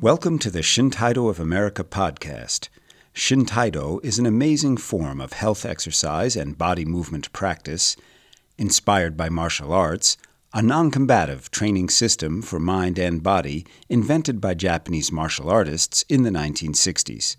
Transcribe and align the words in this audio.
Welcome 0.00 0.40
to 0.40 0.50
the 0.50 0.62
Shintaido 0.62 1.30
of 1.30 1.38
America 1.38 1.84
podcast. 1.84 2.68
Shintaido 3.14 4.04
is 4.04 4.18
an 4.18 4.26
amazing 4.26 4.78
form 4.78 5.20
of 5.20 5.34
health 5.34 5.64
exercise 5.64 6.34
and 6.34 6.58
body 6.58 6.84
movement 6.84 7.32
practice, 7.32 7.94
inspired 8.56 9.16
by 9.16 9.28
martial 9.28 9.72
arts, 9.72 10.16
a 10.52 10.60
non 10.60 10.90
combative 10.90 11.52
training 11.52 11.88
system 11.88 12.42
for 12.42 12.58
mind 12.58 12.98
and 12.98 13.22
body 13.22 13.64
invented 13.88 14.40
by 14.40 14.54
Japanese 14.54 15.12
martial 15.12 15.48
artists 15.48 16.04
in 16.08 16.24
the 16.24 16.30
1960s. 16.30 17.36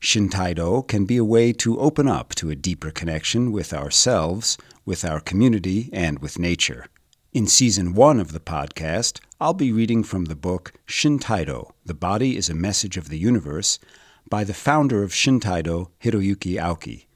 Shintaido 0.00 0.86
can 0.86 1.04
be 1.04 1.16
a 1.16 1.24
way 1.24 1.52
to 1.52 1.78
open 1.78 2.08
up 2.08 2.34
to 2.34 2.50
a 2.50 2.56
deeper 2.56 2.90
connection 2.90 3.52
with 3.52 3.72
ourselves, 3.72 4.58
with 4.84 5.04
our 5.04 5.20
community, 5.20 5.90
and 5.92 6.18
with 6.18 6.38
nature. 6.38 6.86
In 7.32 7.46
season 7.46 7.94
one 7.94 8.20
of 8.20 8.32
the 8.32 8.40
podcast, 8.40 9.20
I'll 9.40 9.54
be 9.54 9.72
reading 9.72 10.04
from 10.04 10.26
the 10.26 10.36
book 10.36 10.72
Shintaido 10.86 11.72
The 11.84 11.94
Body 11.94 12.36
is 12.36 12.48
a 12.48 12.54
Message 12.54 12.96
of 12.96 13.08
the 13.08 13.18
Universe 13.18 13.78
by 14.30 14.44
the 14.44 14.54
founder 14.54 15.02
of 15.02 15.12
Shintaido, 15.12 15.90
Hiroyuki 16.02 16.54
Aoki. 16.54 17.06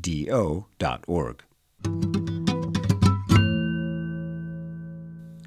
www.shintaido.org. 0.00 1.44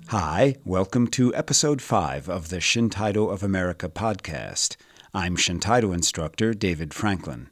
Hi, 0.09 0.56
welcome 0.64 1.08
to 1.08 1.36
episode 1.36 1.81
5 1.81 2.30
of 2.30 2.50
the 2.50 2.62
Shintaido 2.62 3.30
of 3.31 3.44
America 3.44 3.89
podcast. 3.89 4.78
I'm 5.14 5.36
Shintaido 5.36 5.94
instructor 5.94 6.54
David 6.54 6.94
Franklin. 6.94 7.50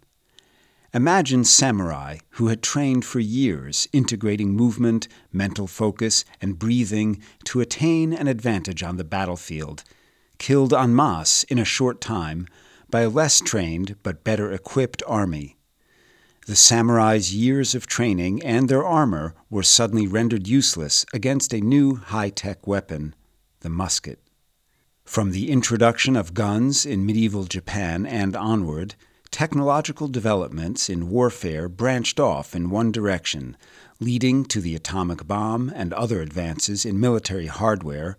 Imagine 0.93 1.43
samurai 1.43 2.19
who 2.31 2.47
had 2.47 2.61
trained 2.61 3.03
for 3.03 3.19
years 3.19 3.89
integrating 3.91 4.53
movement, 4.53 5.09
mental 5.33 5.67
focus, 5.67 6.23
and 6.41 6.57
breathing 6.57 7.21
to 7.43 7.59
attain 7.59 8.13
an 8.13 8.29
advantage 8.29 8.81
on 8.81 8.95
the 8.95 9.03
battlefield, 9.03 9.83
killed 10.37 10.73
en 10.73 10.95
masse 10.95 11.43
in 11.43 11.59
a 11.59 11.65
short 11.65 11.99
time 11.99 12.47
by 12.89 13.01
a 13.01 13.09
less 13.09 13.41
trained 13.41 13.97
but 14.01 14.23
better 14.23 14.53
equipped 14.53 15.03
army. 15.05 15.54
The 16.45 16.55
samurai's 16.55 17.33
years 17.33 17.73
of 17.73 17.87
training 17.87 18.43
and 18.43 18.69
their 18.69 18.85
armor 18.85 19.33
were 19.49 19.63
suddenly 19.63 20.05
rendered 20.05 20.47
useless 20.47 21.03
against 21.11 21.55
a 21.55 21.59
new 21.59 21.95
high 21.95 22.29
tech 22.29 22.67
weapon, 22.67 23.15
the 23.61 23.69
musket. 23.69 24.19
From 25.05 25.31
the 25.31 25.49
introduction 25.49 26.15
of 26.15 26.35
guns 26.35 26.85
in 26.85 27.03
medieval 27.03 27.45
Japan 27.45 28.05
and 28.05 28.35
onward, 28.35 28.93
technological 29.31 30.07
developments 30.07 30.87
in 30.87 31.09
warfare 31.09 31.67
branched 31.67 32.19
off 32.19 32.55
in 32.55 32.69
one 32.69 32.91
direction, 32.91 33.57
leading 33.99 34.45
to 34.45 34.61
the 34.61 34.75
atomic 34.75 35.25
bomb 35.25 35.71
and 35.73 35.93
other 35.93 36.21
advances 36.21 36.85
in 36.85 36.99
military 36.99 37.47
hardware, 37.47 38.17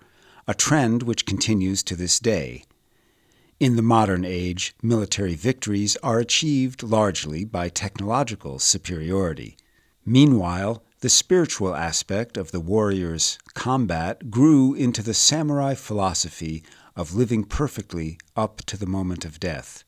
a 0.49 0.55
trend 0.55 1.05
which 1.05 1.27
continues 1.27 1.81
to 1.85 1.95
this 1.95 2.19
day. 2.19 2.65
In 3.59 3.77
the 3.77 3.83
modern 3.83 4.23
age, 4.23 4.75
military 4.83 5.35
victories 5.35 5.97
are 6.03 6.19
achieved 6.19 6.83
largely 6.83 7.43
by 7.43 7.71
technological 7.71 8.59
superiority. 8.59 9.57
Meanwhile, 10.05 10.83
the 11.01 11.09
spiritual 11.09 11.75
aspect 11.75 12.37
of 12.37 12.51
the 12.51 12.61
warrior's 12.61 13.39
combat 13.55 14.31
grew 14.31 14.75
into 14.75 15.03
the 15.03 15.15
samurai 15.15 15.75
philosophy 15.75 16.65
of 16.95 17.15
living 17.15 17.45
perfectly 17.45 18.19
up 18.37 18.59
to 18.67 18.77
the 18.77 18.85
moment 18.85 19.25
of 19.25 19.41
death. 19.41 19.85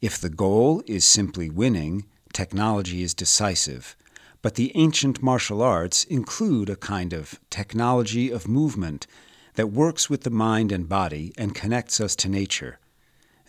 If 0.00 0.18
the 0.18 0.30
goal 0.30 0.82
is 0.88 1.04
simply 1.04 1.50
winning, 1.50 2.06
technology 2.32 3.04
is 3.04 3.14
decisive, 3.14 3.94
but 4.42 4.56
the 4.56 4.72
ancient 4.74 5.22
martial 5.22 5.62
arts 5.62 6.02
include 6.02 6.68
a 6.68 6.74
kind 6.74 7.12
of 7.12 7.38
technology 7.48 8.28
of 8.28 8.48
movement 8.48 9.06
that 9.54 9.70
works 9.70 10.08
with 10.08 10.22
the 10.22 10.30
mind 10.30 10.72
and 10.72 10.88
body 10.88 11.32
and 11.36 11.54
connects 11.54 12.00
us 12.00 12.16
to 12.16 12.28
nature. 12.28 12.78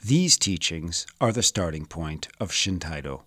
These 0.03 0.37
teachings 0.37 1.05
are 1.21 1.31
the 1.31 1.43
starting 1.43 1.85
point 1.85 2.27
of 2.39 2.51
Shintaido. 2.51 3.21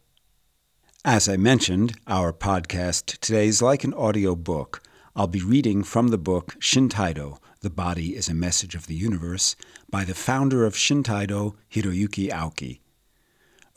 As 1.04 1.28
I 1.28 1.36
mentioned, 1.36 1.96
our 2.06 2.32
podcast 2.32 3.18
today 3.20 3.46
is 3.46 3.62
like 3.62 3.84
an 3.84 3.94
audio 3.94 4.34
book. 4.34 4.82
I'll 5.14 5.26
be 5.26 5.40
reading 5.40 5.84
from 5.84 6.08
the 6.08 6.18
book 6.18 6.56
Shintaido 6.58 7.38
The 7.60 7.70
Body 7.70 8.14
is 8.14 8.28
a 8.28 8.34
Message 8.34 8.74
of 8.74 8.86
the 8.86 8.94
Universe 8.94 9.56
by 9.88 10.04
the 10.04 10.14
founder 10.14 10.66
of 10.66 10.74
Shintaido, 10.74 11.54
Hiroyuki 11.72 12.28
Aoki. 12.28 12.80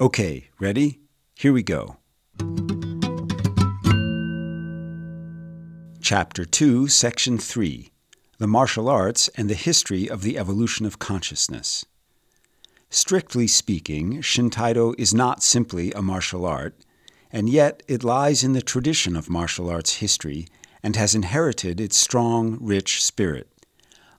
Okay, 0.01 0.49
ready? 0.59 0.99
Here 1.35 1.53
we 1.53 1.63
go. 1.63 1.97
Chapter 6.01 6.43
2, 6.43 6.87
Section 6.87 7.37
3 7.37 7.91
the 8.39 8.47
martial 8.47 8.89
arts, 8.89 9.27
and 9.35 9.49
the 9.49 9.53
history 9.53 10.09
of 10.09 10.23
the 10.23 10.37
evolution 10.37 10.85
of 10.85 10.97
consciousness. 10.97 11.85
Strictly 12.89 13.47
speaking, 13.47 14.21
Shintaido 14.21 14.95
is 14.97 15.13
not 15.13 15.43
simply 15.43 15.91
a 15.91 16.01
martial 16.01 16.45
art, 16.45 16.73
and 17.31 17.49
yet 17.49 17.83
it 17.87 18.03
lies 18.03 18.43
in 18.43 18.53
the 18.53 18.61
tradition 18.61 19.15
of 19.15 19.29
martial 19.29 19.69
arts 19.69 19.97
history 19.97 20.47
and 20.81 20.95
has 20.95 21.13
inherited 21.13 21.79
its 21.79 21.97
strong, 21.97 22.57
rich 22.59 23.03
spirit. 23.03 23.47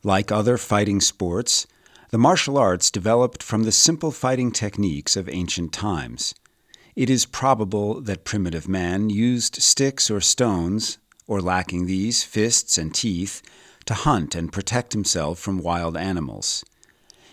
Like 0.05 0.31
other 0.31 0.57
fighting 0.57 1.01
sports, 1.01 1.67
the 2.11 2.19
martial 2.19 2.59
arts 2.59 2.91
developed 2.91 3.43
from 3.43 3.65
the 3.65 3.73
simple 3.73 4.11
fighting 4.11 4.53
techniques 4.53 5.17
of 5.17 5.29
ancient 5.29 5.73
times. 5.73 6.35
It 6.95 7.09
is 7.09 7.25
probable 7.25 8.01
that 8.03 8.25
primitive 8.25 8.69
man 8.69 9.11
used 9.11 9.57
sticks 9.63 10.11
or 10.11 10.21
stones, 10.21 10.99
or 11.27 11.41
lacking 11.41 11.87
these, 11.87 12.23
fists 12.23 12.77
and 12.77 12.95
teeth, 12.95 13.43
to 13.91 13.95
hunt 13.95 14.37
and 14.37 14.53
protect 14.53 14.93
himself 14.93 15.37
from 15.37 15.59
wild 15.59 15.97
animals. 15.97 16.65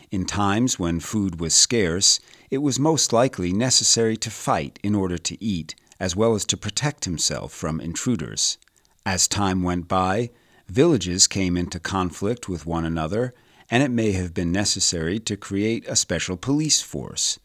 In 0.09 0.25
times 0.25 0.79
when 0.79 0.99
food 0.99 1.39
was 1.39 1.53
scarce, 1.53 2.19
it 2.49 2.57
was 2.63 2.79
most 2.79 3.13
likely 3.13 3.53
necessary 3.53 4.17
to 4.17 4.31
fight 4.31 4.79
in 4.81 4.95
order 4.95 5.19
to 5.19 5.37
eat, 5.39 5.75
as 5.99 6.15
well 6.15 6.33
as 6.33 6.45
to 6.45 6.57
protect 6.57 7.05
himself 7.05 7.53
from 7.53 7.79
intruders. 7.79 8.57
As 9.05 9.27
time 9.27 9.61
went 9.61 9.87
by, 9.87 10.31
villages 10.67 11.27
came 11.27 11.57
into 11.57 11.79
conflict 11.79 12.49
with 12.49 12.65
one 12.65 12.85
another, 12.85 13.35
and 13.69 13.83
it 13.83 13.91
may 13.91 14.13
have 14.13 14.33
been 14.33 14.51
necessary 14.51 15.19
to 15.19 15.37
create 15.37 15.87
a 15.87 15.95
special 15.95 16.37
police 16.37 16.81
force. 16.81 17.37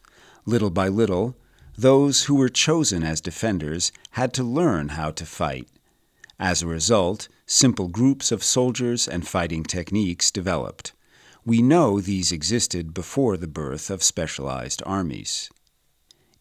Little 0.46 0.70
by 0.70 0.88
little, 0.88 1.36
those 1.76 2.24
who 2.24 2.36
were 2.36 2.48
chosen 2.48 3.02
as 3.02 3.20
defenders 3.20 3.92
had 4.12 4.32
to 4.32 4.42
learn 4.42 4.88
how 4.88 5.10
to 5.10 5.26
fight. 5.26 5.68
As 6.42 6.60
a 6.60 6.66
result, 6.66 7.28
simple 7.46 7.86
groups 7.86 8.32
of 8.32 8.42
soldiers 8.42 9.06
and 9.06 9.28
fighting 9.28 9.62
techniques 9.62 10.32
developed. 10.32 10.92
We 11.44 11.62
know 11.62 12.00
these 12.00 12.32
existed 12.32 12.92
before 12.92 13.36
the 13.36 13.46
birth 13.46 13.90
of 13.90 14.02
specialized 14.02 14.82
armies. 14.84 15.50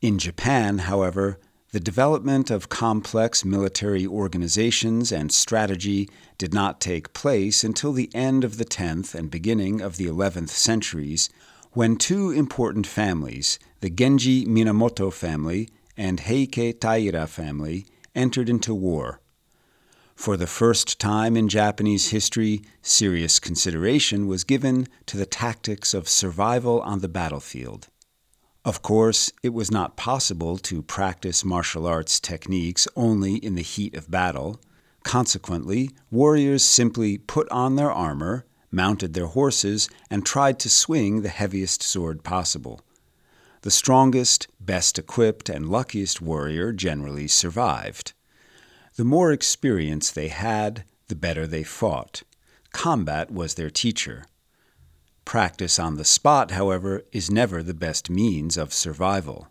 In 0.01 0.17
Japan, 0.17 0.79
however, 0.89 1.37
the 1.71 1.79
development 1.79 2.49
of 2.49 2.67
complex 2.67 3.45
military 3.45 4.07
organizations 4.07 5.11
and 5.11 5.31
strategy 5.31 6.09
did 6.39 6.51
not 6.51 6.81
take 6.81 7.13
place 7.13 7.63
until 7.63 7.93
the 7.93 8.09
end 8.15 8.43
of 8.43 8.57
the 8.57 8.65
10th 8.65 9.13
and 9.13 9.29
beginning 9.29 9.81
of 9.81 9.97
the 9.97 10.07
11th 10.07 10.49
centuries, 10.49 11.29
when 11.73 11.95
two 11.95 12.31
important 12.31 12.87
families, 12.87 13.59
the 13.81 13.91
Genji 13.91 14.47
Minamoto 14.47 15.13
family 15.13 15.69
and 15.95 16.21
Heike 16.21 16.79
Taira 16.79 17.27
family, 17.27 17.85
entered 18.15 18.49
into 18.49 18.73
war. 18.73 19.20
For 20.21 20.37
the 20.37 20.45
first 20.45 20.99
time 20.99 21.35
in 21.35 21.49
Japanese 21.49 22.09
history, 22.11 22.61
serious 22.83 23.39
consideration 23.39 24.27
was 24.27 24.43
given 24.43 24.87
to 25.07 25.17
the 25.17 25.25
tactics 25.25 25.95
of 25.95 26.07
survival 26.07 26.79
on 26.81 26.99
the 26.99 27.07
battlefield. 27.07 27.87
Of 28.63 28.83
course, 28.83 29.31
it 29.41 29.49
was 29.49 29.71
not 29.71 29.97
possible 29.97 30.59
to 30.59 30.83
practice 30.83 31.43
martial 31.43 31.87
arts 31.87 32.19
techniques 32.19 32.87
only 32.95 33.37
in 33.37 33.55
the 33.55 33.63
heat 33.63 33.95
of 33.95 34.11
battle. 34.11 34.61
Consequently, 35.01 35.89
warriors 36.11 36.63
simply 36.63 37.17
put 37.17 37.49
on 37.49 37.75
their 37.75 37.91
armor, 37.91 38.45
mounted 38.69 39.15
their 39.15 39.25
horses, 39.25 39.89
and 40.11 40.23
tried 40.23 40.59
to 40.59 40.69
swing 40.69 41.23
the 41.23 41.29
heaviest 41.29 41.81
sword 41.81 42.23
possible. 42.23 42.81
The 43.63 43.71
strongest, 43.71 44.47
best 44.59 44.99
equipped, 44.99 45.49
and 45.49 45.67
luckiest 45.67 46.21
warrior 46.21 46.71
generally 46.73 47.27
survived. 47.27 48.13
The 48.95 49.05
more 49.05 49.31
experience 49.31 50.11
they 50.11 50.27
had, 50.27 50.83
the 51.07 51.15
better 51.15 51.47
they 51.47 51.63
fought. 51.63 52.23
Combat 52.73 53.31
was 53.31 53.53
their 53.53 53.69
teacher. 53.69 54.25
Practice 55.23 55.79
on 55.79 55.95
the 55.95 56.03
spot, 56.03 56.51
however, 56.51 57.03
is 57.11 57.31
never 57.31 57.63
the 57.63 57.73
best 57.73 58.09
means 58.09 58.57
of 58.57 58.73
survival. 58.73 59.47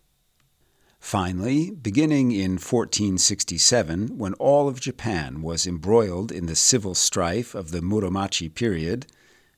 Finally, 0.99 1.71
beginning 1.71 2.31
in 2.33 2.53
1467, 2.53 4.19
when 4.19 4.35
all 4.35 4.69
of 4.69 4.81
Japan 4.81 5.41
was 5.41 5.67
embroiled 5.67 6.31
in 6.31 6.45
the 6.45 6.55
civil 6.55 6.95
strife 6.95 7.55
of 7.55 7.71
the 7.71 7.81
Muromachi 7.81 8.55
period, 8.55 9.07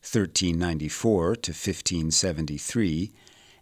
1394 0.02 1.36
to 1.36 1.50
1573, 1.50 3.12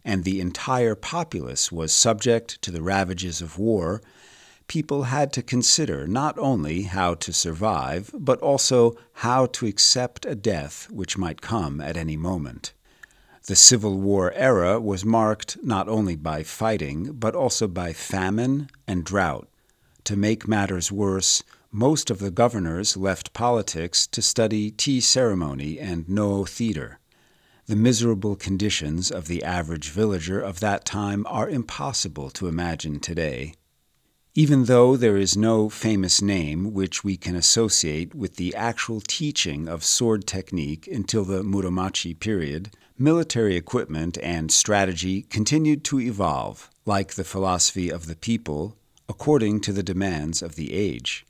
and 0.04 0.24
the 0.24 0.40
entire 0.40 0.94
populace 0.94 1.72
was 1.72 1.92
subject 1.92 2.60
to 2.60 2.70
the 2.70 2.82
ravages 2.82 3.40
of 3.40 3.58
war, 3.58 4.02
people 4.70 5.02
had 5.02 5.32
to 5.32 5.42
consider 5.42 6.06
not 6.06 6.38
only 6.38 6.82
how 6.82 7.12
to 7.12 7.32
survive, 7.32 8.08
but 8.14 8.40
also 8.40 8.96
how 9.14 9.44
to 9.44 9.66
accept 9.66 10.24
a 10.24 10.36
death 10.36 10.86
which 10.92 11.18
might 11.18 11.40
come 11.40 11.80
at 11.80 11.96
any 11.96 12.16
moment. 12.16 12.72
The 13.46 13.56
Civil 13.56 13.98
War 13.98 14.30
era 14.30 14.78
was 14.78 15.04
marked 15.04 15.58
not 15.64 15.88
only 15.88 16.14
by 16.14 16.44
fighting, 16.44 17.14
but 17.14 17.34
also 17.34 17.66
by 17.66 17.92
famine 17.92 18.68
and 18.86 19.02
drought. 19.02 19.48
To 20.04 20.14
make 20.14 20.46
matters 20.46 20.92
worse, 20.92 21.42
most 21.72 22.08
of 22.08 22.20
the 22.20 22.30
governors 22.30 22.96
left 22.96 23.32
politics 23.32 24.06
to 24.06 24.22
study 24.22 24.70
tea 24.70 25.00
ceremony 25.00 25.80
and 25.80 26.08
Noh 26.08 26.44
theater. 26.44 27.00
The 27.66 27.74
miserable 27.74 28.36
conditions 28.36 29.10
of 29.10 29.26
the 29.26 29.42
average 29.42 29.90
villager 29.90 30.40
of 30.40 30.60
that 30.60 30.84
time 30.84 31.26
are 31.28 31.50
impossible 31.50 32.30
to 32.30 32.46
imagine 32.46 33.00
today. 33.00 33.54
Even 34.36 34.66
though 34.66 34.96
there 34.96 35.16
is 35.16 35.36
no 35.36 35.68
famous 35.68 36.22
name 36.22 36.72
which 36.72 37.02
we 37.02 37.16
can 37.16 37.34
associate 37.34 38.14
with 38.14 38.36
the 38.36 38.54
actual 38.54 39.00
teaching 39.00 39.66
of 39.66 39.82
sword 39.82 40.24
technique 40.24 40.86
until 40.86 41.24
the 41.24 41.42
Muromachi 41.42 42.18
period, 42.18 42.70
military 42.96 43.56
equipment 43.56 44.16
and 44.22 44.52
strategy 44.52 45.22
continued 45.22 45.82
to 45.82 45.98
evolve, 45.98 46.70
like 46.86 47.14
the 47.14 47.24
philosophy 47.24 47.90
of 47.90 48.06
the 48.06 48.14
people, 48.14 48.76
according 49.08 49.58
to 49.60 49.72
the 49.72 49.82
demands 49.82 50.42
of 50.42 50.54
the 50.54 50.74
age. 50.74 51.26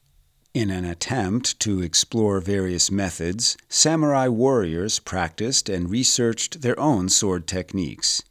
In 0.52 0.68
an 0.68 0.84
attempt 0.84 1.58
to 1.60 1.80
explore 1.80 2.38
various 2.40 2.90
methods, 2.90 3.56
samurai 3.70 4.28
warriors 4.28 4.98
practiced 4.98 5.70
and 5.70 5.88
researched 5.88 6.60
their 6.60 6.78
own 6.78 7.08
sword 7.08 7.46
techniques. 7.46 8.22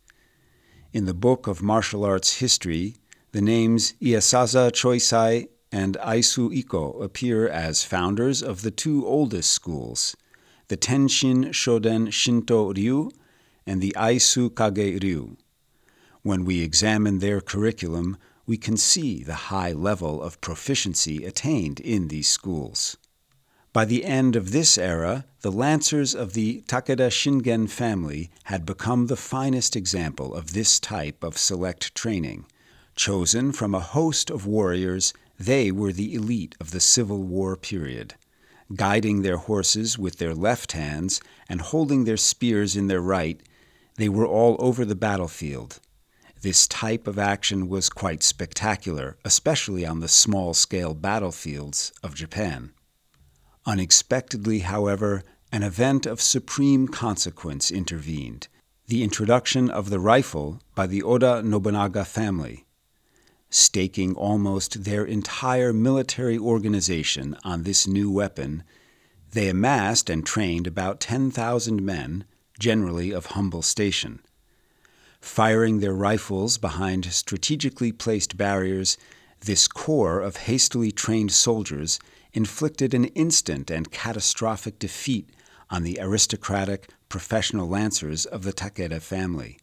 In 0.94 1.06
the 1.06 1.16
book 1.16 1.48
of 1.48 1.63
martial 1.63 2.06
arts 2.06 2.38
history, 2.38 2.98
the 3.31 3.41
names 3.41 3.93
Iizasa 4.01 4.71
Choisai 4.71 5.49
and 5.71 5.97
Aisu 6.03 6.51
Ikko 6.51 6.93
appear 7.01 7.47
as 7.47 7.83
founders 7.83 8.41
of 8.41 8.63
the 8.63 8.71
two 8.71 9.05
oldest 9.05 9.51
schools, 9.51 10.15
the 10.67 10.77
Tenshin 10.77 11.49
Shoden 11.49 12.11
Shinto 12.11 12.73
Ryu 12.73 13.11
and 13.67 13.81
the 13.81 13.93
Aisu 13.95 14.49
Kage 14.49 15.03
Ryu. 15.03 15.37
When 16.23 16.43
we 16.43 16.61
examine 16.61 17.19
their 17.19 17.39
curriculum, 17.39 18.17
we 18.47 18.57
can 18.57 18.77
see 18.77 19.23
the 19.23 19.49
high 19.51 19.73
level 19.73 20.23
of 20.23 20.41
proficiency 20.41 21.23
attained 21.23 21.79
in 21.79 22.07
these 22.07 22.27
schools. 22.27 22.97
By 23.71 23.85
the 23.85 24.05
end 24.05 24.35
of 24.35 24.51
this 24.51 24.75
era, 24.75 25.25
the 25.41 25.51
Lancers 25.51 26.15
of 26.15 26.33
the 26.33 26.63
Takeda 26.67 27.11
Shingen 27.11 27.69
family 27.69 28.31
had 28.45 28.65
become 28.65 29.05
the 29.05 29.15
finest 29.15 29.75
example 29.75 30.33
of 30.33 30.53
this 30.53 30.79
type 30.79 31.23
of 31.23 31.37
select 31.37 31.93
training. 31.93 32.47
Chosen 32.99 33.53
from 33.53 33.73
a 33.73 33.79
host 33.79 34.29
of 34.29 34.45
warriors, 34.45 35.13
they 35.39 35.71
were 35.71 35.93
the 35.93 36.13
elite 36.13 36.57
of 36.59 36.71
the 36.71 36.81
Civil 36.81 37.23
War 37.23 37.55
period. 37.55 38.15
Guiding 38.75 39.21
their 39.21 39.37
horses 39.37 39.97
with 39.97 40.17
their 40.17 40.35
left 40.35 40.73
hands 40.73 41.21
and 41.47 41.61
holding 41.61 42.03
their 42.03 42.17
spears 42.17 42.75
in 42.75 42.87
their 42.87 42.99
right, 42.99 43.39
they 43.95 44.09
were 44.09 44.27
all 44.27 44.57
over 44.59 44.83
the 44.83 44.97
battlefield. 44.97 45.79
This 46.41 46.67
type 46.67 47.07
of 47.07 47.17
action 47.17 47.69
was 47.69 47.89
quite 47.89 48.21
spectacular, 48.21 49.17
especially 49.23 49.85
on 49.85 50.01
the 50.01 50.09
small 50.09 50.53
scale 50.53 50.93
battlefields 50.93 51.93
of 52.03 52.15
Japan. 52.15 52.73
Unexpectedly, 53.65 54.59
however, 54.59 55.23
an 55.53 55.63
event 55.63 56.05
of 56.05 56.19
supreme 56.19 56.85
consequence 56.89 57.71
intervened 57.71 58.49
the 58.87 59.03
introduction 59.03 59.69
of 59.69 59.89
the 59.89 60.01
rifle 60.01 60.59
by 60.75 60.85
the 60.85 61.01
Oda 61.01 61.41
Nobunaga 61.41 62.03
family. 62.03 62.65
Staking 63.49 64.13
almost 64.15 64.83
their 64.83 65.03
entire 65.05 65.73
military 65.73 66.37
organization 66.37 67.35
on 67.43 67.63
this 67.63 67.87
new 67.87 68.11
weapon, 68.11 68.63
they 69.31 69.49
amassed 69.49 70.09
and 70.09 70.25
trained 70.25 70.67
about 70.67 70.99
10,000 70.99 71.81
men 71.81 72.25
generally 72.59 73.11
of 73.11 73.27
humble 73.27 73.61
station. 73.61 74.19
Firing 75.19 75.79
their 75.79 75.93
rifles 75.93 76.57
behind 76.57 77.05
strategically 77.11 77.91
placed 77.91 78.37
barriers, 78.37 78.97
this 79.41 79.67
corps 79.67 80.21
of 80.21 80.37
hastily 80.37 80.91
trained 80.91 81.31
soldiers 81.31 81.99
inflicted 82.33 82.93
an 82.93 83.05
instant 83.05 83.71
and 83.71 83.91
catastrophic 83.91 84.77
defeat 84.79 85.29
on 85.69 85.83
the 85.83 85.97
aristocratic 85.99 86.89
professional 87.09 87.67
lancers 87.67 88.25
of 88.25 88.43
the 88.43 88.53
Takeda 88.53 89.01
family. 89.01 89.59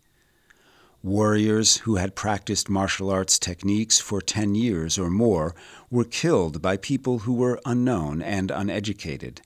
Warriors 1.03 1.79
who 1.79 1.97
had 1.97 2.17
practiced 2.17 2.69
martial 2.69 3.11
arts 3.11 3.39
techniques 3.39 4.01
for 4.01 4.21
10 4.21 4.55
years 4.55 4.99
or 4.99 5.11
more 5.11 5.55
were 5.91 6.05
killed 6.05 6.61
by 6.61 6.77
people 6.77 7.21
who 7.21 7.35
were 7.35 7.61
unknown 7.65 8.23
and 8.23 8.51
uneducated. 8.51 9.41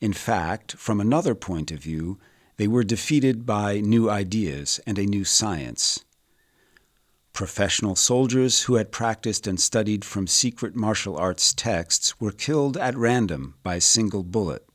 In 0.00 0.12
fact, 0.12 0.72
from 0.72 1.00
another 1.00 1.34
point 1.34 1.70
of 1.70 1.80
view, 1.80 2.18
they 2.56 2.68
were 2.68 2.84
defeated 2.84 3.44
by 3.46 3.80
new 3.80 4.08
ideas 4.10 4.80
and 4.86 4.98
a 4.98 5.06
new 5.06 5.24
science. 5.24 6.04
Professional 7.32 7.96
soldiers 7.96 8.64
who 8.64 8.74
had 8.74 8.92
practiced 8.92 9.46
and 9.46 9.60
studied 9.60 10.04
from 10.04 10.26
secret 10.26 10.76
martial 10.76 11.16
arts 11.16 11.54
texts 11.54 12.20
were 12.20 12.32
killed 12.32 12.76
at 12.76 12.96
random 12.96 13.54
by 13.62 13.76
a 13.76 13.80
single 13.80 14.22
bullet. 14.22 14.66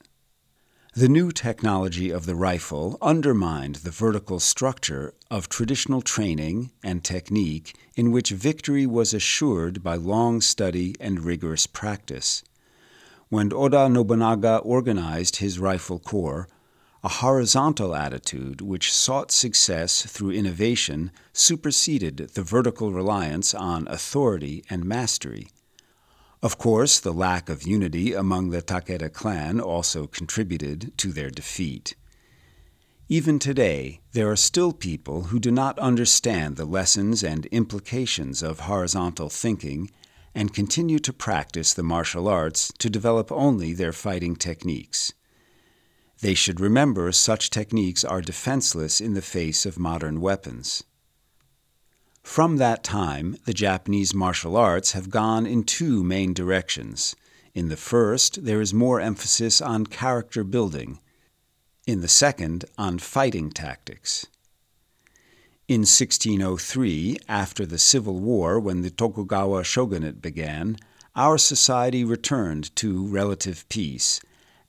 The 0.97 1.07
new 1.07 1.31
technology 1.31 2.09
of 2.09 2.25
the 2.25 2.33
rifle 2.33 2.97
undermined 3.03 3.75
the 3.75 3.91
vertical 3.91 4.39
structure 4.39 5.13
of 5.29 5.47
traditional 5.47 6.01
training 6.01 6.71
and 6.81 7.03
technique 7.03 7.75
in 7.95 8.11
which 8.11 8.31
victory 8.31 8.87
was 8.87 9.13
assured 9.13 9.83
by 9.83 9.93
long 9.93 10.41
study 10.41 10.95
and 10.99 11.23
rigorous 11.23 11.67
practice. 11.67 12.43
When 13.29 13.53
Oda 13.53 13.87
Nobunaga 13.89 14.57
organized 14.57 15.35
his 15.35 15.59
rifle 15.59 15.99
corps, 15.99 16.47
a 17.03 17.09
horizontal 17.09 17.95
attitude 17.95 18.61
which 18.61 18.91
sought 18.91 19.29
success 19.29 20.01
through 20.01 20.31
innovation 20.31 21.11
superseded 21.31 22.31
the 22.33 22.41
vertical 22.41 22.91
reliance 22.91 23.53
on 23.53 23.87
authority 23.87 24.63
and 24.67 24.83
mastery. 24.83 25.49
Of 26.43 26.59
course, 26.59 26.99
the 26.99 27.13
lack 27.13 27.49
of 27.49 27.63
unity 27.63 28.13
among 28.13 28.51
the 28.51 28.61
Takeda 28.61 29.11
clan 29.11 29.59
also 29.59 30.05
contributed 30.05 30.95
to 30.97 31.11
their 31.11 31.31
defeat. 31.31 31.95
Even 33.09 33.39
today, 33.39 34.01
there 34.11 34.29
are 34.29 34.35
still 34.35 34.73
people 34.73 35.25
who 35.25 35.39
do 35.39 35.49
not 35.49 35.79
understand 35.79 36.55
the 36.55 36.65
lessons 36.65 37.23
and 37.23 37.45
implications 37.47 38.43
of 38.43 38.61
horizontal 38.61 39.29
thinking 39.29 39.89
and 40.35 40.53
continue 40.53 40.99
to 40.99 41.13
practice 41.13 41.73
the 41.73 41.83
martial 41.83 42.27
arts 42.27 42.71
to 42.77 42.89
develop 42.89 43.31
only 43.31 43.73
their 43.73 43.93
fighting 43.93 44.35
techniques. 44.35 45.13
They 46.19 46.33
should 46.35 46.59
remember 46.59 47.11
such 47.11 47.49
techniques 47.49 48.03
are 48.03 48.21
defenseless 48.21 49.01
in 49.01 49.15
the 49.15 49.21
face 49.21 49.65
of 49.65 49.79
modern 49.79 50.21
weapons. 50.21 50.83
From 52.27 52.57
that 52.57 52.83
time, 52.83 53.37
the 53.45 53.53
Japanese 53.53 54.13
martial 54.13 54.57
arts 54.57 54.91
have 54.91 55.09
gone 55.09 55.47
in 55.47 55.63
two 55.63 56.03
main 56.03 56.33
directions. 56.33 57.15
In 57.55 57.69
the 57.69 57.77
first, 57.77 58.43
there 58.43 58.61
is 58.61 58.73
more 58.73 58.99
emphasis 58.99 59.59
on 59.59 59.87
character 59.87 60.43
building. 60.43 60.99
In 61.87 62.01
the 62.01 62.07
second, 62.09 62.65
on 62.77 62.99
fighting 62.99 63.49
tactics. 63.49 64.27
In 65.69 65.81
1603, 65.81 67.17
after 67.29 67.65
the 67.65 67.79
Civil 67.79 68.19
War, 68.19 68.59
when 68.59 68.81
the 68.81 68.91
Tokugawa 68.91 69.63
shogunate 69.63 70.21
began, 70.21 70.77
our 71.15 71.39
society 71.39 72.03
returned 72.03 72.75
to 72.75 73.07
relative 73.07 73.67
peace 73.69 74.19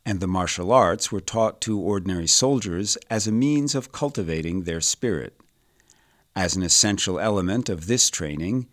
and 0.07 0.21
the 0.21 0.29
martial 0.29 0.73
arts 0.73 1.13
were 1.13 1.21
taught 1.21 1.61
to 1.63 1.79
ordinary 1.79 2.29
soldiers 2.29 2.97
as 3.11 3.27
a 3.27 3.33
means 3.33 3.75
of 3.75 3.93
cultivating 3.93 4.63
their 4.63 4.81
spirit. 4.81 5.39
As 6.39 6.55
an 6.55 6.63
essential 6.63 7.19
element 7.19 7.69
of 7.69 7.89
this 7.89 8.09
training, 8.09 8.69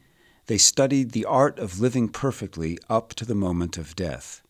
they 0.46 0.60
studied 0.60 1.14
the 1.14 1.26
art 1.26 1.58
of 1.58 1.80
living 1.80 2.10
perfectly 2.10 2.78
up 2.92 3.16
to 3.16 3.26
the 3.26 3.34
moment 3.34 3.76
of 3.76 3.96
death. 3.96 4.44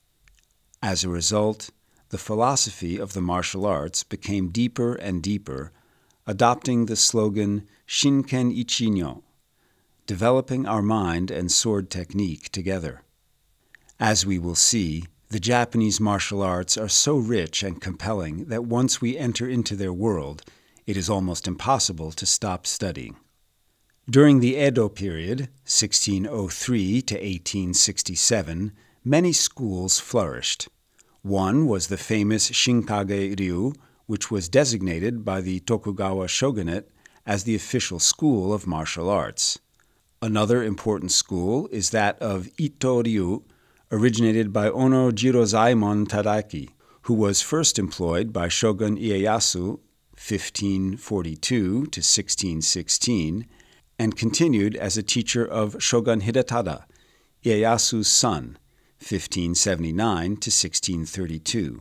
As 0.84 1.06
a 1.06 1.10
result, 1.10 1.70
the 2.10 2.18
philosophy 2.18 2.98
of 2.98 3.14
the 3.14 3.22
martial 3.22 3.66
arts 3.66 4.04
became 4.04 4.50
deeper 4.50 4.96
and 4.96 5.24
deeper, 5.24 5.72
adopting 6.28 6.88
the 6.88 6.98
slogan 6.98 7.66
Shinken 7.88 8.54
Ichinyo, 8.54 9.24
developing 10.06 10.66
our 10.66 10.82
mind 10.82 11.32
and 11.32 11.50
sword 11.50 11.90
technique 11.90 12.50
together. 12.50 13.02
As 13.98 14.26
we 14.26 14.38
will 14.38 14.56
see, 14.56 15.06
the 15.30 15.40
Japanese 15.40 16.02
martial 16.02 16.42
arts 16.42 16.78
are 16.78 16.90
so 16.90 17.16
rich 17.16 17.64
and 17.64 17.80
compelling 17.80 18.50
that 18.50 18.66
once 18.66 19.00
we 19.00 19.18
enter 19.18 19.48
into 19.48 19.78
their 19.78 19.94
world, 19.94 20.44
it 20.88 20.98
is 20.98 21.10
almost 21.10 21.48
impossible 21.48 22.12
to 22.12 22.26
stop 22.26 22.68
studying. 22.68 23.16
During 24.10 24.40
the 24.40 24.56
Edo 24.56 24.88
period, 24.88 25.50
1603 25.66 27.02
to 27.02 27.16
1867, 27.16 28.72
many 29.04 29.34
schools 29.34 30.00
flourished. 30.00 30.68
One 31.24 31.66
was 31.66 31.88
the 31.88 31.98
famous 31.98 32.52
Shinkage 32.52 33.40
Ryu, 33.40 33.74
which 34.06 34.30
was 34.30 34.48
designated 34.48 35.26
by 35.26 35.42
the 35.42 35.60
Tokugawa 35.62 36.28
shogunate 36.28 36.92
as 37.26 37.44
the 37.44 37.56
official 37.56 37.98
school 37.98 38.54
of 38.54 38.68
martial 38.68 39.10
arts. 39.10 39.58
Another 40.22 40.64
important 40.64 41.12
school 41.12 41.68
is 41.72 41.90
that 41.90 42.20
of 42.20 42.48
Ito 42.60 43.02
Ryu, 43.02 43.44
originated 43.92 44.54
by 44.54 44.70
Ono 44.70 45.10
Jirozaimon 45.10 46.06
Tadaiki, 46.06 46.70
who 47.04 47.16
was 47.16 47.42
first 47.42 47.80
employed 47.80 48.32
by 48.32 48.48
Shogun 48.48 48.98
Ieyasu 48.98 49.80
1542 50.28 51.38
to 51.38 52.00
1616 52.00 53.46
and 54.00 54.18
continued 54.18 54.76
as 54.76 54.98
a 54.98 55.04
teacher 55.04 55.46
of 55.46 55.82
Shogun 55.82 56.22
Hidetada, 56.22 56.86
Ieyasu's 57.44 58.08
son, 58.08 58.58
1579 58.98 60.26
to 60.26 60.50
1632. 60.50 61.80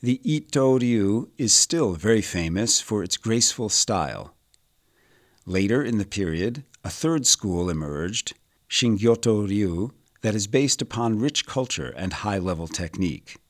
The 0.00 0.20
Ito 0.22 0.78
Ryu 0.78 1.30
is 1.36 1.52
still 1.52 1.94
very 1.94 2.22
famous 2.22 2.80
for 2.80 3.02
its 3.02 3.16
graceful 3.16 3.68
style. 3.68 4.34
Later 5.44 5.82
in 5.82 5.98
the 5.98 6.06
period, 6.06 6.62
a 6.84 6.90
third 6.90 7.26
school 7.26 7.68
emerged, 7.68 8.34
Shingyoto 8.68 9.48
Ryu, 9.48 9.90
that 10.20 10.36
is 10.36 10.46
based 10.46 10.80
upon 10.80 11.18
rich 11.18 11.44
culture 11.44 11.92
and 11.96 12.12
high 12.12 12.38
level 12.38 12.68
technique. 12.68 13.41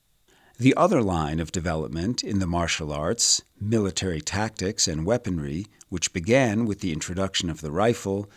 The 0.59 0.75
other 0.75 1.01
line 1.01 1.39
of 1.39 1.51
development 1.51 2.23
in 2.23 2.37
the 2.37 2.45
martial 2.45 2.93
arts, 2.93 3.41
military 3.59 4.21
tactics 4.21 4.87
and 4.87 5.03
weaponry, 5.03 5.65
which 5.89 6.13
began 6.13 6.65
with 6.65 6.79
the 6.79 6.93
introduction 6.93 7.49
of 7.49 7.61
the 7.61 7.71
rifle, 7.71 8.29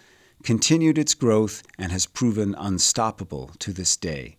continued 0.43 0.97
its 0.97 1.13
growth 1.13 1.63
and 1.77 1.93
has 1.93 2.07
proven 2.07 2.55
unstoppable 2.57 3.51
to 3.59 3.71
this 3.71 3.99
day. 3.99 4.39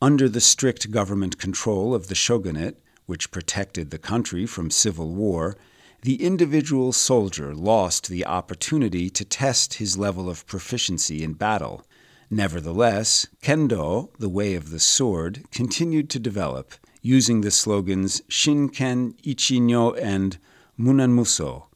Under 0.00 0.30
the 0.30 0.40
strict 0.40 0.90
government 0.90 1.36
control 1.38 1.94
of 1.94 2.08
the 2.08 2.14
shogunate, 2.14 2.82
which 3.04 3.30
protected 3.30 3.90
the 3.90 3.98
country 3.98 4.46
from 4.46 4.70
civil 4.70 5.14
war, 5.14 5.58
the 6.02 6.24
individual 6.24 6.90
soldier 6.90 7.54
lost 7.54 8.08
the 8.08 8.24
opportunity 8.24 9.10
to 9.10 9.26
test 9.26 9.74
his 9.74 9.98
level 9.98 10.30
of 10.30 10.46
proficiency 10.46 11.22
in 11.22 11.34
battle. 11.34 11.84
Nevertheless, 12.30 13.26
kendo, 13.42 14.08
the 14.18 14.30
way 14.30 14.54
of 14.54 14.70
the 14.70 14.80
sword, 14.80 15.44
continued 15.50 16.08
to 16.08 16.18
develop 16.18 16.74
using 17.04 17.42
the 17.42 17.50
slogans 17.50 18.22
Shinken 18.30 19.12
Ichinyo 19.20 19.94
and 20.00 20.38
Munen 20.80 21.10
Muso 21.10 21.68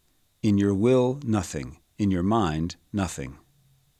In 0.42 0.56
your 0.56 0.72
will, 0.72 1.20
nothing. 1.22 1.76
In 1.98 2.10
your 2.10 2.22
mind, 2.22 2.76
nothing. 2.94 3.36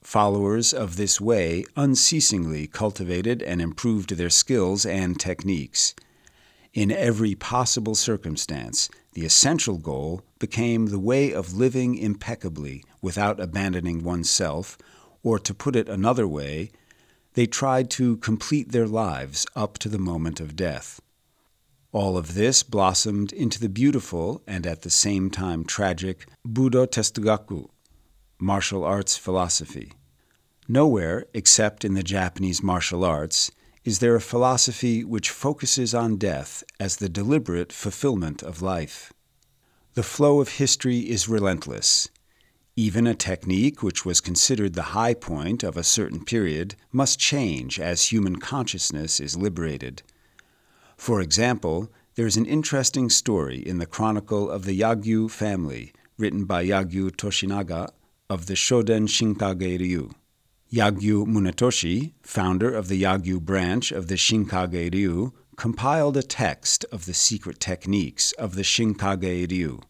Followers 0.00 0.72
of 0.72 0.96
this 0.96 1.20
way 1.20 1.66
unceasingly 1.76 2.66
cultivated 2.66 3.42
and 3.42 3.60
improved 3.60 4.16
their 4.16 4.30
skills 4.30 4.86
and 4.86 5.20
techniques. 5.20 5.94
In 6.72 6.90
every 6.90 7.34
possible 7.34 7.94
circumstance, 7.94 8.88
the 9.12 9.26
essential 9.26 9.76
goal 9.76 10.22
became 10.38 10.86
the 10.86 10.98
way 10.98 11.34
of 11.34 11.52
living 11.52 11.94
impeccably 11.94 12.82
without 13.02 13.38
abandoning 13.38 14.02
oneself, 14.02 14.78
or 15.22 15.38
to 15.40 15.52
put 15.52 15.76
it 15.76 15.90
another 15.90 16.26
way, 16.26 16.70
they 17.34 17.44
tried 17.44 17.90
to 17.90 18.16
complete 18.16 18.72
their 18.72 18.86
lives 18.86 19.44
up 19.54 19.76
to 19.76 19.90
the 19.90 19.98
moment 19.98 20.40
of 20.40 20.56
death. 20.56 21.02
All 21.90 22.18
of 22.18 22.34
this 22.34 22.62
blossomed 22.62 23.32
into 23.32 23.58
the 23.58 23.68
beautiful 23.70 24.42
and 24.46 24.66
at 24.66 24.82
the 24.82 24.90
same 24.90 25.30
time 25.30 25.64
tragic 25.64 26.26
Budo 26.46 26.86
Tetsugaku, 26.86 27.70
martial 28.38 28.84
arts 28.84 29.16
philosophy. 29.16 29.92
Nowhere, 30.68 31.24
except 31.32 31.86
in 31.86 31.94
the 31.94 32.02
Japanese 32.02 32.62
martial 32.62 33.04
arts, 33.04 33.50
is 33.86 34.00
there 34.00 34.14
a 34.14 34.20
philosophy 34.20 35.02
which 35.02 35.30
focuses 35.30 35.94
on 35.94 36.18
death 36.18 36.62
as 36.78 36.96
the 36.96 37.08
deliberate 37.08 37.72
fulfillment 37.72 38.42
of 38.42 38.60
life. 38.60 39.10
The 39.94 40.02
flow 40.02 40.40
of 40.40 40.50
history 40.50 41.08
is 41.08 41.26
relentless. 41.26 42.10
Even 42.76 43.06
a 43.06 43.14
technique 43.14 43.82
which 43.82 44.04
was 44.04 44.20
considered 44.20 44.74
the 44.74 44.92
high 44.92 45.14
point 45.14 45.62
of 45.62 45.78
a 45.78 45.82
certain 45.82 46.22
period 46.22 46.76
must 46.92 47.18
change 47.18 47.80
as 47.80 48.12
human 48.12 48.36
consciousness 48.36 49.20
is 49.20 49.38
liberated. 49.38 50.02
For 50.98 51.22
example, 51.22 51.90
there 52.16 52.26
is 52.26 52.36
an 52.36 52.44
interesting 52.44 53.08
story 53.08 53.66
in 53.66 53.78
the 53.78 53.86
chronicle 53.86 54.50
of 54.50 54.64
the 54.64 54.78
Yagyu 54.78 55.30
family, 55.30 55.92
written 56.18 56.44
by 56.44 56.66
Yagyu 56.66 57.12
Toshinaga 57.12 57.88
of 58.28 58.46
the 58.46 58.54
Shoden 58.54 59.08
Shinkage 59.08 59.78
Ryu. 59.78 60.10
Yagyu 60.70 61.24
Munetoshi, 61.24 62.12
founder 62.22 62.74
of 62.74 62.88
the 62.88 63.02
Yagyu 63.02 63.40
branch 63.40 63.92
of 63.92 64.08
the 64.08 64.16
Shinkage 64.16 64.92
Ryu, 64.92 65.32
compiled 65.56 66.16
a 66.16 66.22
text 66.22 66.84
of 66.92 67.06
the 67.06 67.14
secret 67.14 67.60
techniques 67.60 68.32
of 68.32 68.56
the 68.56 68.64
Shinkage 68.64 69.50
Ryu. 69.50 69.80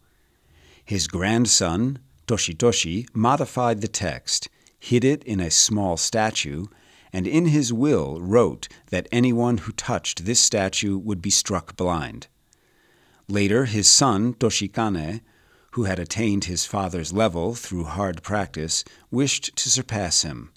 His 0.85 1.07
grandson, 1.07 1.99
Toshitoshi, 2.27 3.07
modified 3.13 3.81
the 3.81 3.87
text, 3.87 4.47
hid 4.79 5.03
it 5.03 5.23
in 5.23 5.39
a 5.39 5.51
small 5.51 5.97
statue, 5.97 6.67
and 7.11 7.25
in 7.27 7.47
his 7.47 7.73
will 7.73 8.19
wrote 8.21 8.67
that 8.89 9.07
anyone 9.11 9.59
who 9.59 9.71
touched 9.71 10.25
this 10.25 10.39
statue 10.39 10.97
would 10.97 11.21
be 11.21 11.29
struck 11.29 11.75
blind. 11.75 12.27
Later, 13.27 13.65
his 13.65 13.89
son, 13.89 14.33
Toshikane, 14.33 15.21
who 15.71 15.83
had 15.83 15.99
attained 15.99 16.45
his 16.45 16.65
father's 16.65 17.13
level 17.13 17.53
through 17.53 17.83
hard 17.83 18.23
practice, 18.23 18.83
wished 19.11 19.55
to 19.55 19.69
surpass 19.69 20.23
him. 20.23 20.51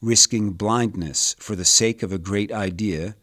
Risking 0.00 0.52
blindness 0.52 1.34
for 1.38 1.56
the 1.56 1.64
sake 1.64 2.02
of 2.02 2.12
a 2.12 2.18
great 2.18 2.52
idea, 2.52 3.16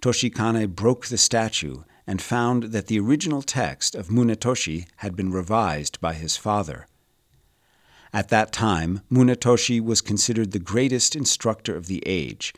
Toshikane 0.00 0.74
broke 0.74 1.06
the 1.06 1.18
statue 1.18 1.82
and 2.06 2.20
found 2.20 2.64
that 2.64 2.88
the 2.88 2.98
original 2.98 3.42
text 3.42 3.94
of 3.94 4.08
Munetoshi 4.08 4.86
had 4.96 5.14
been 5.14 5.30
revised 5.30 6.00
by 6.00 6.14
his 6.14 6.36
father. 6.36 6.88
At 8.12 8.28
that 8.28 8.52
time, 8.52 9.00
Munetoshi 9.10 9.80
was 9.80 10.02
considered 10.02 10.52
the 10.52 10.58
greatest 10.58 11.16
instructor 11.16 11.74
of 11.74 11.86
the 11.86 12.02
age, 12.04 12.52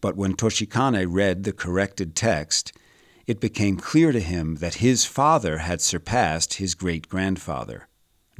but 0.00 0.16
when 0.16 0.34
Toshikane 0.34 1.06
read 1.08 1.44
the 1.44 1.52
corrected 1.52 2.16
text, 2.16 2.72
it 3.26 3.40
became 3.40 3.76
clear 3.76 4.12
to 4.12 4.20
him 4.20 4.56
that 4.56 4.76
his 4.76 5.04
father 5.04 5.58
had 5.58 5.80
surpassed 5.80 6.54
his 6.54 6.74
great 6.74 7.08
grandfather. 7.08 7.88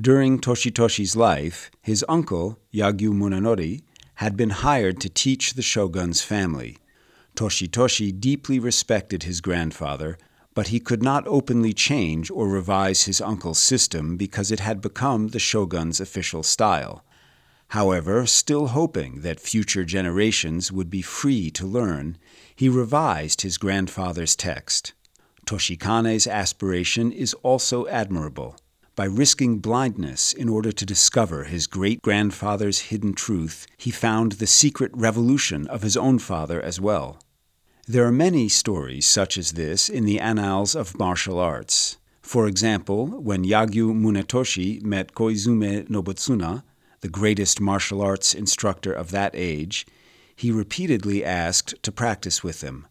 During 0.01 0.41
Toshitoshi's 0.41 1.15
life, 1.15 1.71
his 1.83 2.05
uncle, 2.09 2.59
Yagyu 2.73 3.13
Munenori, 3.13 3.83
had 4.17 4.37
been 4.37 4.51
hired 4.51 5.01
to 5.01 5.09
teach 5.09 5.55
the 5.55 5.63
shogun's 5.63 6.23
family. 6.23 6.79
Toshitoshi 7.37 8.19
deeply 8.19 8.59
respected 8.59 9.25
his 9.25 9.41
grandfather, 9.41 10.19
but 10.55 10.69
he 10.69 10.81
could 10.81 11.03
not 11.03 11.27
openly 11.27 11.73
change 11.73 12.31
or 12.31 12.49
revise 12.49 13.05
his 13.05 13.21
uncle's 13.21 13.59
system 13.59 14.17
because 14.17 14.51
it 14.51 14.61
had 14.61 14.81
become 14.81 15.29
the 15.29 15.39
shogun's 15.39 16.01
official 16.01 16.43
style. 16.43 17.05
However, 17.69 18.25
still 18.27 18.69
hoping 18.69 19.23
that 19.23 19.41
future 19.41 19.85
generations 19.85 20.71
would 20.71 20.91
be 20.91 21.03
free 21.03 21.51
to 21.51 21.67
learn, 21.67 22.19
he 22.55 22.69
revised 22.69 23.41
his 23.41 23.59
grandfather's 23.59 24.37
text. 24.37 24.93
Toshikane's 25.45 26.27
aspiration 26.27 27.11
is 27.11 27.35
also 27.43 27.87
admirable. 27.89 28.57
By 28.97 29.07
risking 29.07 29.59
blindness 29.59 30.33
in 30.33 30.49
order 30.49 30.71
to 30.71 30.87
discover 30.87 31.45
his 31.45 31.67
great 31.67 32.01
grandfather's 32.01 32.79
hidden 32.79 33.13
truth, 33.13 33.67
he 33.77 33.91
found 33.91 34.33
the 34.33 34.47
secret 34.47 34.93
revolution 34.95 35.67
of 35.67 35.83
his 35.83 35.97
own 35.97 36.21
father 36.21 36.63
as 36.63 36.81
well. 36.81 37.19
There 37.87 38.07
are 38.07 38.13
many 38.13 38.49
stories 38.49 39.07
such 39.07 39.37
as 39.37 39.53
this 39.53 39.91
in 39.91 40.07
the 40.07 40.19
annals 40.19 40.75
of 40.75 40.99
martial 40.99 41.39
arts. 41.39 41.99
For 42.23 42.47
example, 42.47 43.09
when 43.09 43.45
Yagyu 43.45 43.93
Munetoshi 43.93 44.83
met 44.83 45.13
Koizumi 45.13 45.87
Nobutsuna, 45.91 46.63
the 47.03 47.11
greatest 47.11 47.61
martial 47.61 48.01
arts 48.01 48.33
instructor 48.33 48.91
of 48.91 49.11
that 49.11 49.33
age, 49.35 49.87
he 50.35 50.51
repeatedly 50.51 51.23
asked 51.23 51.75
to 51.83 51.93
practice 51.93 52.43
with 52.43 52.63
him. 52.63 52.87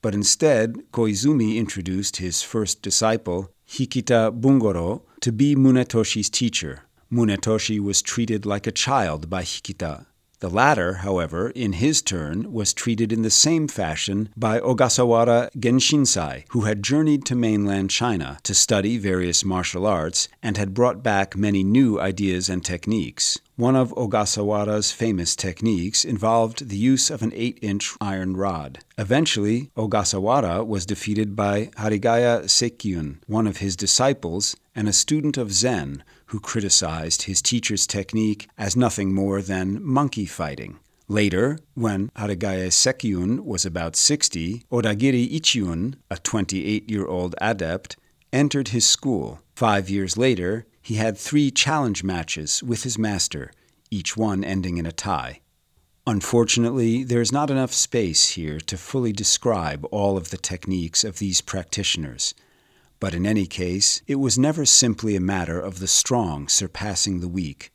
But 0.00 0.14
instead, 0.14 0.76
Koizumi 0.92 1.56
introduced 1.56 2.18
his 2.18 2.40
first 2.40 2.82
disciple, 2.82 3.50
Hikita 3.68 4.40
Bungoro, 4.40 5.02
to 5.22 5.32
be 5.32 5.56
Munetoshi's 5.56 6.30
teacher. 6.30 6.82
Munetoshi 7.12 7.80
was 7.80 8.00
treated 8.00 8.46
like 8.46 8.68
a 8.68 8.72
child 8.86 9.28
by 9.28 9.42
Hikita. 9.42 10.06
The 10.40 10.48
latter, 10.48 10.94
however, 10.94 11.50
in 11.50 11.74
his 11.74 12.00
turn, 12.00 12.50
was 12.50 12.72
treated 12.72 13.12
in 13.12 13.20
the 13.20 13.28
same 13.28 13.68
fashion 13.68 14.30
by 14.34 14.58
Ogasawara 14.58 15.50
Genshinsai, 15.52 16.44
who 16.48 16.62
had 16.62 16.82
journeyed 16.82 17.26
to 17.26 17.34
mainland 17.34 17.90
China 17.90 18.38
to 18.44 18.54
study 18.54 18.96
various 18.96 19.44
martial 19.44 19.86
arts 19.86 20.28
and 20.42 20.56
had 20.56 20.72
brought 20.72 21.02
back 21.02 21.36
many 21.36 21.62
new 21.62 22.00
ideas 22.00 22.48
and 22.48 22.64
techniques. 22.64 23.38
One 23.56 23.76
of 23.76 23.92
Ogasawara's 23.94 24.92
famous 24.92 25.36
techniques 25.36 26.06
involved 26.06 26.70
the 26.70 26.78
use 26.78 27.10
of 27.10 27.20
an 27.20 27.32
8 27.34 27.58
inch 27.60 27.92
iron 28.00 28.34
rod. 28.34 28.78
Eventually, 28.96 29.70
Ogasawara 29.76 30.66
was 30.66 30.86
defeated 30.86 31.36
by 31.36 31.66
Harigaya 31.76 32.44
Sekiun, 32.44 33.18
one 33.26 33.46
of 33.46 33.58
his 33.58 33.76
disciples 33.76 34.56
and 34.74 34.88
a 34.88 34.94
student 34.94 35.36
of 35.36 35.52
Zen 35.52 36.02
who 36.30 36.40
criticized 36.40 37.22
his 37.22 37.42
teacher's 37.42 37.86
technique 37.86 38.48
as 38.56 38.76
nothing 38.76 39.12
more 39.12 39.42
than 39.42 39.82
monkey 39.82 40.26
fighting. 40.26 40.78
Later, 41.08 41.58
when 41.74 42.08
Harigaya 42.16 42.68
Sekiun 42.68 43.40
was 43.40 43.66
about 43.66 43.96
60, 43.96 44.62
Odagiri 44.70 45.28
Ichiun, 45.28 45.96
a 46.08 46.16
28 46.18 46.88
year 46.88 47.04
old 47.04 47.34
adept, 47.40 47.96
entered 48.32 48.68
his 48.68 48.84
school. 48.84 49.40
Five 49.56 49.90
years 49.90 50.16
later, 50.16 50.66
he 50.80 50.94
had 50.94 51.18
three 51.18 51.50
challenge 51.50 52.04
matches 52.04 52.62
with 52.62 52.84
his 52.84 52.96
master, 52.96 53.50
each 53.90 54.16
one 54.16 54.44
ending 54.44 54.76
in 54.76 54.86
a 54.86 54.92
tie. 54.92 55.40
Unfortunately, 56.06 57.02
there 57.02 57.20
is 57.20 57.32
not 57.32 57.50
enough 57.50 57.72
space 57.72 58.30
here 58.30 58.60
to 58.60 58.76
fully 58.76 59.12
describe 59.12 59.84
all 59.90 60.16
of 60.16 60.30
the 60.30 60.38
techniques 60.38 61.02
of 61.02 61.18
these 61.18 61.40
practitioners. 61.40 62.34
But 63.00 63.14
in 63.14 63.24
any 63.26 63.46
case, 63.46 64.02
it 64.06 64.16
was 64.16 64.38
never 64.38 64.66
simply 64.66 65.16
a 65.16 65.20
matter 65.20 65.58
of 65.58 65.78
the 65.78 65.88
strong 65.88 66.48
surpassing 66.48 67.20
the 67.20 67.28
weak, 67.28 67.72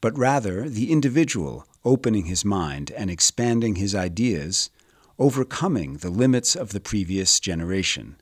but 0.00 0.16
rather 0.16 0.68
the 0.68 0.92
individual 0.92 1.66
opening 1.84 2.26
his 2.26 2.44
mind 2.44 2.92
and 2.92 3.10
expanding 3.10 3.74
his 3.74 3.94
ideas, 3.94 4.70
overcoming 5.18 5.98
the 5.98 6.10
limits 6.10 6.54
of 6.54 6.70
the 6.70 6.80
previous 6.80 7.40
generation. 7.40 8.16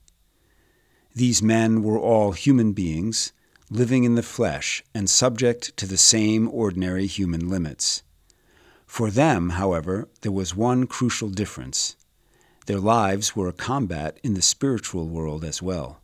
These 1.14 1.42
men 1.42 1.82
were 1.82 1.98
all 1.98 2.32
human 2.32 2.72
beings, 2.72 3.32
living 3.70 4.04
in 4.04 4.14
the 4.14 4.22
flesh 4.22 4.82
and 4.94 5.10
subject 5.10 5.76
to 5.76 5.86
the 5.86 5.98
same 5.98 6.48
ordinary 6.48 7.06
human 7.06 7.50
limits. 7.50 8.02
For 8.86 9.10
them, 9.10 9.50
however, 9.50 10.08
there 10.22 10.32
was 10.32 10.56
one 10.56 10.86
crucial 10.86 11.28
difference. 11.28 11.96
Their 12.66 12.80
lives 12.80 13.36
were 13.36 13.48
a 13.48 13.52
combat 13.52 14.18
in 14.22 14.32
the 14.32 14.42
spiritual 14.42 15.08
world 15.08 15.44
as 15.44 15.60
well. 15.60 16.00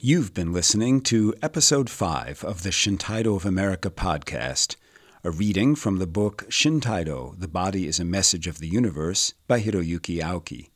You've 0.00 0.32
been 0.32 0.52
listening 0.52 1.00
to 1.10 1.34
Episode 1.42 1.90
5 1.90 2.44
of 2.44 2.62
the 2.62 2.70
Shintaido 2.70 3.34
of 3.34 3.44
America 3.44 3.90
podcast, 3.90 4.76
a 5.24 5.32
reading 5.32 5.74
from 5.74 5.98
the 5.98 6.06
book 6.06 6.44
Shintaido 6.48 7.36
The 7.36 7.48
Body 7.48 7.88
is 7.88 7.98
a 7.98 8.04
Message 8.04 8.46
of 8.46 8.60
the 8.60 8.68
Universe 8.68 9.34
by 9.48 9.60
Hiroyuki 9.60 10.22
Aoki. 10.22 10.70